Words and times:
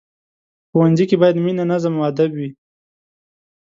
ښوونځی 0.69 1.05
کې 1.09 1.15
باید 1.21 1.41
مینه، 1.43 1.63
نظم 1.71 1.93
او 1.97 2.03
ادب 2.11 2.31
وي 2.37 2.49